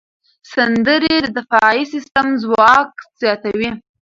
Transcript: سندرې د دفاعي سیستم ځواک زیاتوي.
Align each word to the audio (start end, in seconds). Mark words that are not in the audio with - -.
سندرې 0.53 1.15
د 1.23 1.27
دفاعي 1.37 1.81
سیستم 1.93 2.27
ځواک 2.41 2.89
زیاتوي. 3.21 3.69